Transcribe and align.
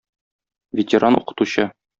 ветеран 0.75 1.13
укытучы. 1.19 1.63